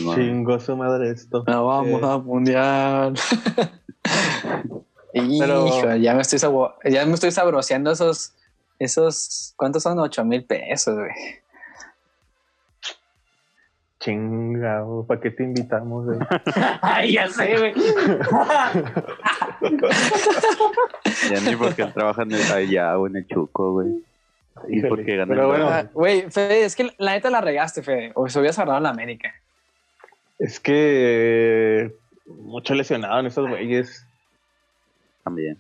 [0.05, 0.15] No.
[0.15, 1.45] Chingoso madre esto.
[1.47, 3.13] No vamos Eh, a mundial.
[5.15, 8.33] Hijo, ya me estoy sabo- ya me estoy sabroseando esos,
[8.79, 9.99] esos, ¿cuántos son?
[9.99, 11.11] Ocho mil pesos, güey.
[14.01, 15.05] Chingado.
[15.07, 16.19] ¿Para qué te invitamos, güey?
[16.83, 17.73] Ay, ya sé, güey.
[21.31, 23.89] Ya ni porque en el allá o en el Chuco, güey.
[24.69, 25.29] Y Híjole, porque ganan.
[25.29, 25.71] pero bueno.
[25.95, 28.13] Güey, Fede, es que la neta la regaste, Fede.
[28.15, 29.33] O se hubieras agarrado en la América.
[30.39, 31.95] Es que.
[32.27, 34.05] Mucho lesionado en esos güeyes.
[35.25, 35.59] También.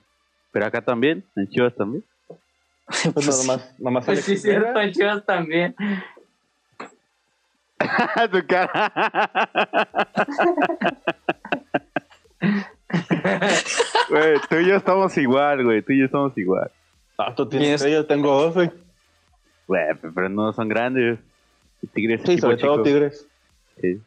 [0.50, 2.04] Pero acá también, en Chivas también.
[3.14, 5.74] Pues nada más, nada más Pues sí, cierto, en Chivas también.
[8.30, 8.92] tu cara.
[14.08, 15.80] Güey, tú y yo estamos igual, güey.
[15.82, 16.70] Tú y yo estamos igual.
[17.16, 18.70] Ah, tú ¿Quién tienes tres, yo tengo dos, güey.
[19.66, 21.18] Güey, pero no son grandes.
[21.94, 22.82] Tigres Sí, sobre todo.
[22.82, 23.26] Tigres.
[23.80, 24.02] Sí,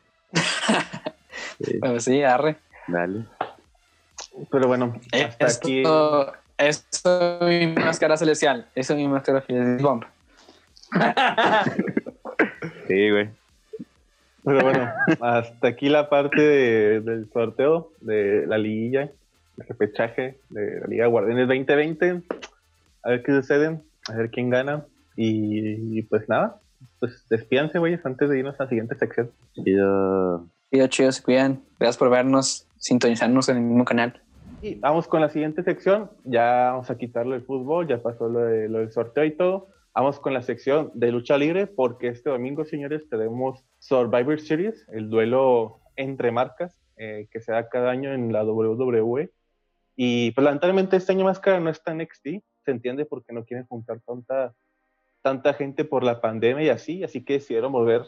[2.00, 2.58] sí, arre.
[2.88, 3.26] dale.
[4.52, 5.84] Pero bueno, hasta Esto, aquí.
[6.58, 8.68] Eso es mi máscara celestial.
[8.76, 9.78] Eso es mi máscara celestial.
[9.82, 10.04] Bomb.
[12.88, 13.30] Sí, güey.
[14.44, 14.88] Pero bueno,
[15.22, 19.10] hasta aquí la parte de- del sorteo de la liguilla,
[19.58, 22.22] el repechaje de la Liga Guardianes 2020.
[23.04, 24.86] A ver qué sucede, a ver quién gana.
[25.16, 26.60] Y, y pues nada,
[27.00, 29.32] pues despídanse, güeyes, antes de irnos a la siguiente sección.
[29.56, 30.46] Chido.
[30.72, 31.62] Chido, chido, se cuidan.
[31.80, 34.22] Gracias por vernos, sintonizarnos en el mismo canal.
[34.62, 36.10] Y vamos con la siguiente sección.
[36.24, 39.68] Ya vamos a quitarle el fútbol, ya pasó lo, de, lo del sorteo y todo.
[39.94, 45.10] Vamos con la sección de lucha libre, porque este domingo, señores, tenemos Survivor Series, el
[45.10, 49.32] duelo entre marcas eh, que se da cada año en la WWE.
[49.96, 53.66] Y pues lamentablemente este año Máscara no está en NXT, se entiende porque no quieren
[53.66, 54.54] juntar tanta,
[55.22, 58.04] tanta gente por la pandemia y así, así que decidieron volver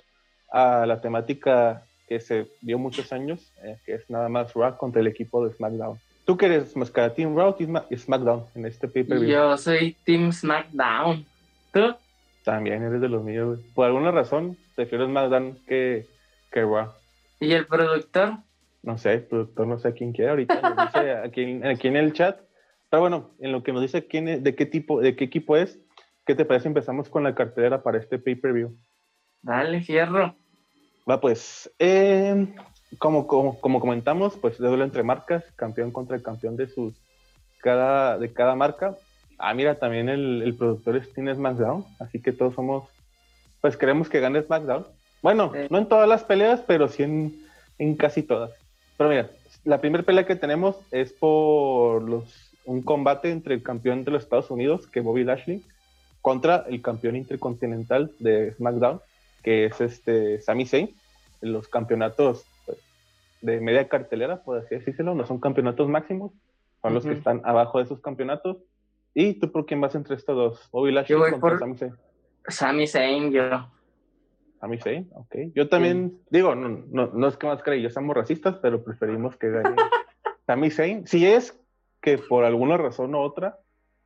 [0.52, 5.02] a la temática que se dio muchos años, eh, que es nada más Raw contra
[5.02, 6.00] el equipo de SmackDown.
[6.28, 7.13] ¿Tú qué eres, Máscara?
[7.13, 9.30] ¿Team Raw Ma- SmackDown en este pay-per-view?
[9.30, 11.26] Yo soy Team SmackDown.
[11.72, 11.96] ¿Tú?
[12.44, 13.74] También eres de los míos, güey.
[13.74, 16.06] Por alguna razón, prefiero SmackDown que,
[16.52, 16.92] que Raw.
[17.40, 18.40] ¿Y el productor?
[18.84, 21.96] No sé, el productor no sé quién quiere ahorita, nos dice aquí, en- aquí en
[21.96, 22.38] el chat.
[22.90, 25.56] Pero bueno, en lo que nos dice quién es, de qué tipo, de qué equipo
[25.56, 25.80] es,
[26.26, 26.68] ¿qué te parece?
[26.68, 28.78] Empezamos con la cartelera para este pay-per-view.
[29.42, 30.36] Dale, fierro.
[31.10, 32.54] Va pues, eh,
[33.00, 36.93] como, como, como comentamos, pues de duelo entre marcas, campeón contra campeón de sus
[37.60, 38.95] cada, de cada marca.
[39.38, 42.86] Ah, mira, también el, el productor es Team SmackDown, así que todos somos,
[43.62, 44.86] pues queremos que gane SmackDown.
[45.21, 45.60] Bueno, Sí.
[45.69, 47.36] no en todas las peleas, pero sí en,
[47.78, 48.52] en casi todas.
[48.97, 49.30] Pero mira,
[49.63, 54.23] la primera pelea que tenemos es por los, un combate entre el campeón de los
[54.23, 55.62] Estados Unidos, que es Bobby Lashley,
[56.21, 59.02] contra el campeón intercontinental de SmackDown,
[59.43, 60.95] que es este Sami Zayn.
[61.41, 62.43] Los campeonatos
[63.41, 66.32] de media cartelera, por así decirlo, no son campeonatos máximos,
[66.82, 68.58] son los que están abajo de esos campeonatos.
[69.13, 70.69] ¿Y tú por quién vas entre estos dos?
[70.71, 71.93] Bobby Lashley Yo voy contra por- Sami Zayn.
[72.47, 73.43] Sami Zayn, yo.
[74.60, 75.36] Sami Zayn, ok.
[75.56, 79.36] Yo también, digo, no, no, no es que más y yo somos racistas, pero preferimos
[79.38, 79.76] que gane
[80.47, 81.06] Sami Zayn.
[81.08, 81.60] Si es
[82.02, 83.60] que por alguna razón u otra,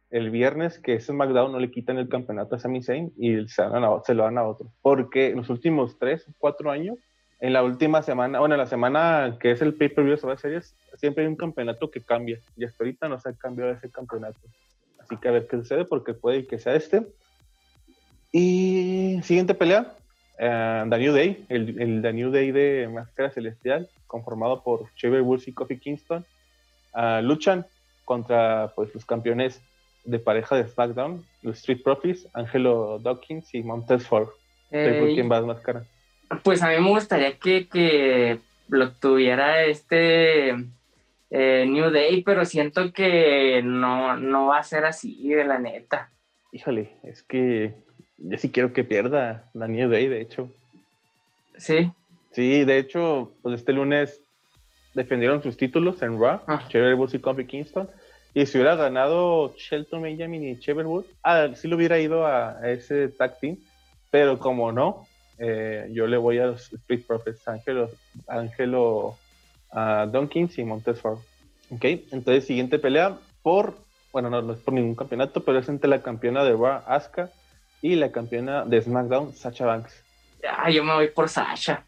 [0.10, 3.62] el viernes que es SmackDown no le quitan el campeonato a Sami Zayn y se,
[3.62, 4.72] a- se lo dan a otro.
[4.82, 6.98] Porque en los últimos tres cuatro años,
[7.42, 11.24] en la última semana, bueno, en la semana que es el pay-per-view de Series, siempre
[11.24, 12.40] hay un campeonato que cambia.
[12.56, 14.40] Y hasta ahorita no se ha cambiado ese campeonato.
[15.00, 17.08] Así que a ver qué sucede, porque puede que sea este.
[18.32, 19.94] Y siguiente pelea,
[20.38, 25.22] eh, The New Day, el, el The New Day de Máscara Celestial, conformado por Xavier
[25.22, 26.24] Woods y Kofi Kingston,
[26.94, 27.66] ah, luchan
[28.06, 29.62] contra pues, los campeones
[30.06, 34.28] de pareja de SmackDown, los Street Profits, Angelo Dawkins y Montez Ford.
[34.70, 35.84] ¿Por Eh, quién vas, Máscara?
[36.44, 38.40] Pues a mí me gustaría que, que
[38.70, 40.50] lo tuviera este
[41.30, 46.10] eh, New Day, pero siento que no, no va a ser así, de la neta.
[46.52, 47.74] Híjole, es que
[48.18, 50.50] yo sí quiero que pierda la New Day, de hecho.
[51.58, 51.92] Sí,
[52.34, 54.22] Sí, de hecho, pues este lunes
[54.94, 56.62] defendieron sus títulos en Raw, Ah.
[56.72, 57.90] Xavier Woods y Kofi Kingston.
[58.34, 62.58] Y si hubiera ganado Shelton Benjamin y Xavier Woods, ah, sí le hubiera ido a,
[62.58, 63.58] a ese tag team.
[64.10, 65.06] Pero como no,
[65.44, 67.90] eh, yo le voy a los Street Profits, Angelo,
[68.28, 69.18] Angelo
[69.72, 71.18] ah, Dunkins y Montez Ford.
[71.72, 73.76] Ok, entonces siguiente pelea por,
[74.12, 77.32] bueno, no, no es por ningún campeonato, pero es entre la campeona de Raw, Asuka,
[77.82, 80.04] y la campeona de SmackDown, Sacha Banks.
[80.48, 81.84] ah, yo me voy por Sasha.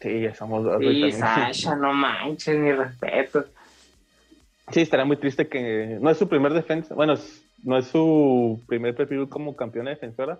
[0.00, 0.78] Sí, ya somos dos.
[0.78, 1.12] Sí.
[1.12, 3.46] Sasha, no manches, mi respeto.
[4.70, 7.14] Sí, estaría muy triste que no es su primer defensa, bueno,
[7.62, 10.38] no es su primer perfil como campeona defensora,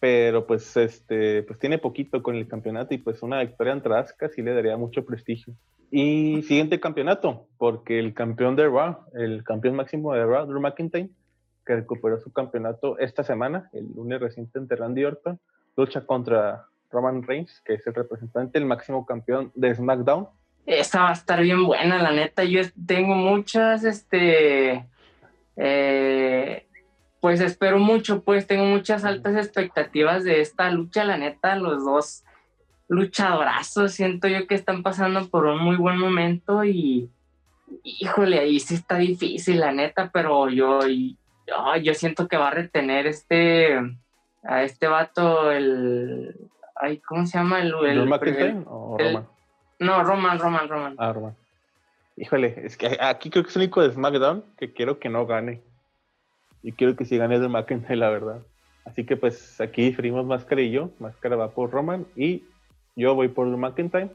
[0.00, 4.28] pero pues este, pues tiene poquito con el campeonato y pues una victoria entre Asuka
[4.28, 5.54] sí le daría mucho prestigio.
[5.90, 11.08] Y siguiente campeonato, porque el campeón de Raw, el campeón máximo de Raw, Drew McIntyre,
[11.64, 15.40] que recuperó su campeonato esta semana, el lunes reciente ante Randy Orton,
[15.76, 20.28] lucha contra Roman Reigns, que es el representante, el máximo campeón de SmackDown.
[20.66, 22.44] Esta va a estar bien buena, la neta.
[22.44, 24.86] Yo tengo muchas, este,
[25.56, 26.67] eh,
[27.20, 31.56] pues espero mucho, pues tengo muchas altas expectativas de esta lucha, la neta.
[31.56, 32.24] Los dos
[32.88, 37.10] luchadorazos, siento yo que están pasando por un muy buen momento y,
[37.82, 42.52] híjole, ahí sí está difícil, la neta, pero yo, yo, yo siento que va a
[42.54, 43.78] retener este,
[44.42, 46.34] a este vato, el,
[46.76, 47.60] ay, ¿cómo se llama?
[47.60, 49.28] El, el ¿Drew McIntyre primer- o el- Roman?
[49.80, 50.94] no, Roman, Roman, Roman.
[50.98, 51.36] Ah, Roman.
[52.16, 55.24] Híjole, es que aquí creo que es el único de SmackDown que quiero que no
[55.26, 55.62] gane.
[56.62, 58.42] Y quiero que sí gane de McIntyre, la verdad.
[58.84, 60.90] Así que pues aquí diferimos Máscara y yo.
[60.98, 62.44] Máscara va por Roman y
[62.96, 64.10] yo voy por McIntyre.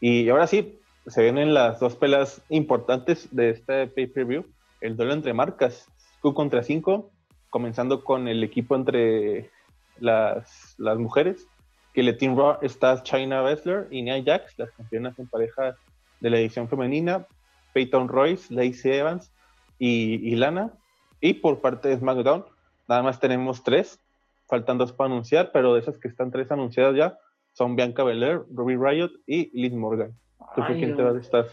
[0.00, 4.44] Y ahora sí, se vienen las dos peleas importantes de este pay-per-view.
[4.80, 5.88] El duelo entre marcas,
[6.20, 7.10] Q contra 5,
[7.50, 9.50] comenzando con el equipo entre
[9.98, 11.46] las, las mujeres,
[11.94, 15.76] que el Team Raw está China Wrestler y Nia Jax, las campeonas en pareja
[16.20, 17.26] de la edición femenina,
[17.72, 19.32] Peyton Royce, Lacey Evans
[19.78, 20.72] y, y Lana.
[21.20, 22.44] Y por parte de SmackDown,
[22.88, 24.00] nada más tenemos tres.
[24.48, 27.18] faltan dos para anunciar, pero de esas que están tres anunciadas ya
[27.52, 30.12] son Bianca Belair, Ruby Riot y Liz Morgan.
[30.54, 30.96] ¿Tú por quién no.
[30.96, 31.46] te vas a estar?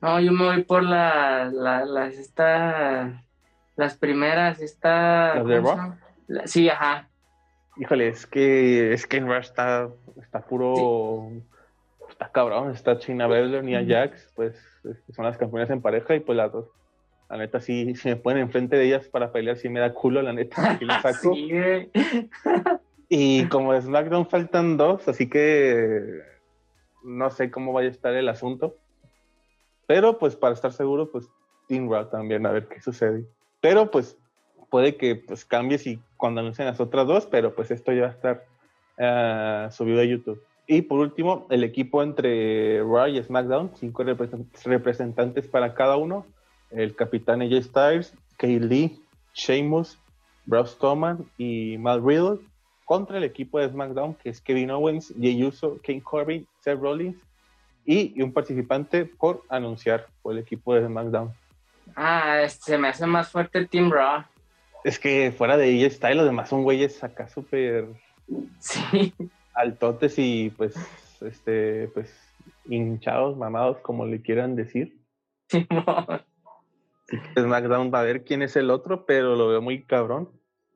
[0.00, 3.22] No, yo me voy por la, la- las esta,
[3.76, 5.34] las primeras, esta.
[5.36, 5.94] ¿Las de ¿cómo se Raw?
[6.28, 7.08] La- sí, ajá.
[7.76, 9.88] Híjole, es que es que en Raw está,
[10.20, 11.30] está puro.
[12.08, 14.54] Está cabrón, está China Baszler, Nia Jax, pues
[15.14, 16.68] son las campeonas en pareja y pues las dos.
[17.32, 20.20] La neta, sí, si me ponen enfrente de ellas para pelear, sí me da culo,
[20.20, 21.34] la neta, saco.
[21.34, 21.50] Sí.
[23.08, 26.20] Y como de SmackDown faltan dos, así que
[27.02, 28.76] no sé cómo vaya a estar el asunto.
[29.86, 31.28] Pero pues para estar seguro, pues
[31.68, 33.24] Team Raw también, a ver qué sucede.
[33.60, 34.18] Pero pues
[34.70, 38.08] puede que pues cambie si cuando anuncien las otras dos, pero pues esto ya va
[38.08, 38.44] a estar
[38.98, 40.42] ah, subido a YouTube.
[40.66, 46.26] Y por último, el equipo entre Raw y SmackDown, cinco represen- representantes para cada uno.
[46.74, 49.00] El capitán AJ Styles, Kay Lee,
[49.34, 49.98] Sheamus,
[50.46, 52.38] Braun Strowman y Matt Riddle
[52.84, 57.16] contra el equipo de SmackDown, que es Kevin Owens, Jey Uso, Kane Corbin, Seth Rollins
[57.84, 61.32] y, y un participante por anunciar por el equipo de SmackDown.
[61.96, 64.24] Ah, este, se me hace más fuerte Team Raw.
[64.84, 67.86] Es que fuera de ella está, los demás son güeyes acá súper
[68.58, 69.12] Sí.
[69.54, 70.74] altotes y pues,
[71.20, 72.12] este, pues,
[72.66, 74.96] hinchados, mamados, como le quieran decir.
[75.48, 76.22] Simón.
[77.38, 80.30] SmackDown va a ver quién es el otro, pero lo veo muy cabrón.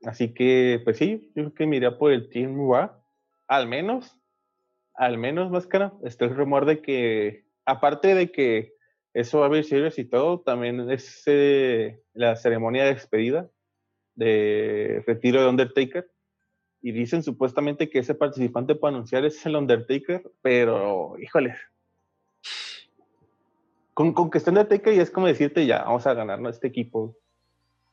[0.04, 2.90] Así que, pues sí, yo creo que me iría por el Team Raw.
[3.48, 4.20] Al menos,
[4.94, 5.92] al menos, máscara.
[6.04, 8.74] Está el rumor de que, aparte de que
[9.14, 13.50] eso va a haber series y todo, también es eh, la ceremonia de despedida
[14.16, 16.10] de retiro de Undertaker.
[16.82, 21.56] Y dicen supuestamente que ese participante para anunciar es el Undertaker, pero, híjole.
[23.96, 27.16] Con, con que esté Undertaker y es como decirte, ya, vamos a ganarnos este equipo.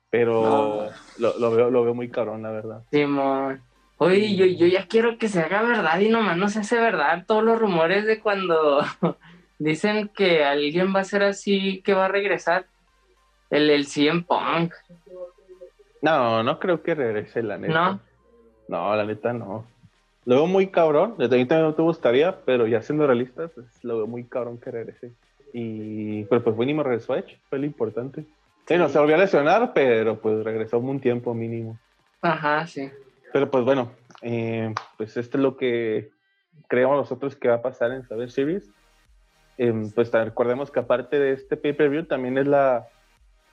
[0.09, 0.89] Pero No.
[1.17, 2.83] lo, lo veo, lo veo muy cabrón, la verdad.
[2.91, 3.61] Simón.
[3.99, 7.23] Oye, yo, yo ya quiero que se haga verdad y nomás no se hace verdad
[7.25, 8.81] todos los rumores de cuando
[9.59, 12.65] dicen que alguien va a ser así, que va a regresar.
[13.49, 14.73] El, el CM Punk.
[16.01, 17.73] No, no creo que regrese, la neta.
[17.73, 17.99] ¿No?
[18.67, 19.65] No, la neta no.
[20.25, 21.15] Lo veo muy cabrón.
[21.17, 24.57] Desde ahí también no te gustaría, pero ya siendo realista, pues lo veo muy cabrón
[24.59, 25.11] que regrese.
[25.53, 28.25] Y, pero pues mínimo regresó a Edge, fue lo importante.
[28.67, 31.77] Sí, no se volvió a lesionar, pero pues regresó un tiempo mínimo.
[32.21, 32.89] Ajá, sí.
[33.31, 33.91] Pero pues bueno,
[34.21, 36.09] eh, pues esto es lo que
[36.67, 38.69] creemos nosotros que va a pasar en Saber Series.
[39.57, 42.87] Em, pues recordemos que aparte de este pay-per-view también es la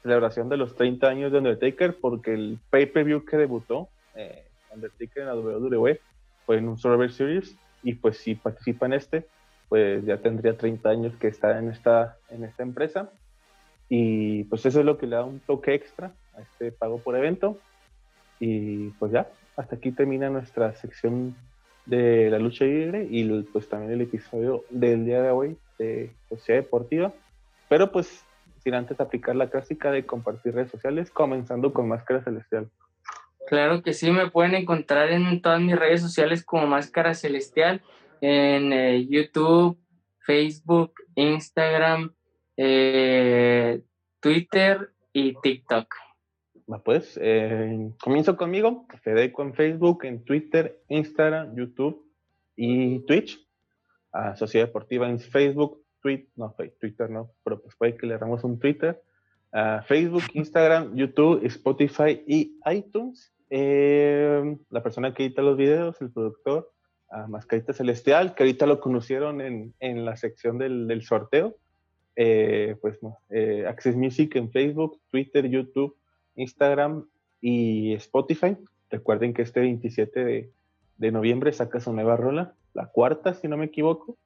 [0.03, 5.29] celebración de los 30 años de Undertaker porque el pay-per-view que debutó eh, Undertaker en
[5.29, 6.01] la WWE
[6.47, 9.27] fue en un Survivor Series y pues si participa en este
[9.71, 13.11] pues ya tendría 30 años que está en esta, en esta empresa
[13.89, 17.17] y pues eso es lo que le da un toque extra a este pago por
[17.17, 17.57] evento
[18.39, 21.37] y pues ya, hasta aquí termina nuestra sección
[21.87, 26.61] de la lucha libre y pues también el episodio del día de hoy de Sociedad
[26.61, 27.13] Deportiva.
[27.69, 28.25] Pero pues
[28.63, 32.69] sin antes aplicar la clásica de compartir redes sociales, comenzando con Máscara Celestial.
[33.47, 37.83] Claro que sí, me pueden encontrar en todas mis redes sociales como Máscara Celestial,
[38.21, 39.79] en eh, YouTube,
[40.27, 42.15] Facebook, Instagram,
[42.57, 43.83] eh,
[44.21, 45.95] Twitter y TikTok.
[46.85, 52.07] Pues eh, comienzo conmigo, Fedeco en Facebook, en Twitter, Instagram, YouTube
[52.57, 53.45] y Twitch.
[54.13, 58.43] A Sociedad Deportiva en Facebook, Tweet, no, Twitter no, pero pues puede que le damos
[58.43, 59.01] un Twitter.
[59.53, 63.33] a Facebook, Instagram, YouTube, Spotify y iTunes.
[63.51, 66.73] La persona que edita los videos, el productor,
[67.11, 71.57] a Mascarita Celestial, que ahorita lo conocieron en, en la sección del, del sorteo.
[72.17, 72.99] Eh, pues
[73.31, 75.97] eh, Access Music en Facebook, Twitter, YouTube,
[76.37, 77.07] Instagram
[77.41, 78.57] y Spotify.
[78.91, 80.51] Recuerden que este 27 de,
[80.99, 84.17] de noviembre saca su nueva rola, la cuarta, si no me equivoco.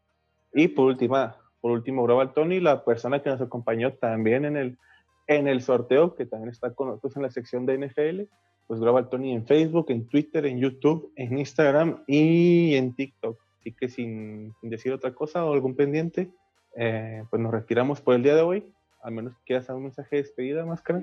[0.53, 4.79] Y por última, por último, Global Tony, la persona que nos acompañó también en el,
[5.27, 8.23] en el sorteo, que también está con nosotros en la sección de NFL.
[8.67, 13.39] Pues Global Tony en Facebook, en Twitter, en YouTube, en Instagram y en TikTok.
[13.61, 16.31] Así que sin, decir otra cosa o algún pendiente,
[16.77, 18.67] eh, pues nos retiramos por el día de hoy.
[19.03, 21.03] Al menos quieras dar un mensaje de despedida, Máscara.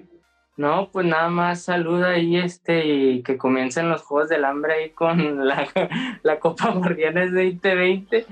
[0.57, 4.89] No, pues nada más saluda ahí este y que comiencen los Juegos del Hambre ahí
[4.89, 5.67] con la,
[6.23, 8.25] la Copa Guardianes 2020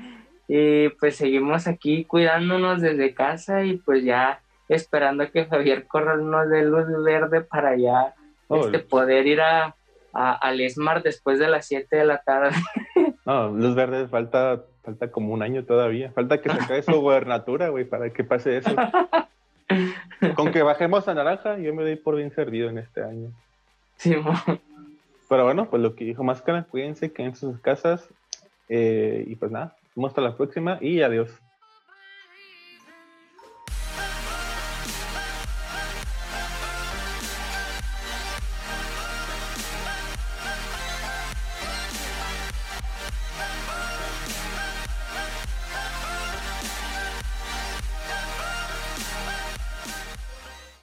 [0.51, 6.29] y pues seguimos aquí cuidándonos desde casa y pues ya esperando a que Javier Corral
[6.29, 8.15] nos dé luz verde para ya
[8.49, 9.75] Oh, este, poder ir a,
[10.13, 12.51] a, al Esmar después de las 7 de la tarde.
[13.25, 16.11] No, Luz Verde falta, falta como un año todavía.
[16.13, 18.71] Falta que se acabe su gubernatura, güey, para que pase eso.
[20.35, 23.29] Con que bajemos a naranja, yo me doy por bien servido en este año.
[23.97, 24.35] Simón.
[25.29, 28.09] Pero bueno, pues lo que dijo Máscara, cuídense, quédense en sus casas.
[28.67, 29.75] eh, y pues nada,
[30.07, 31.29] hasta la próxima y adiós.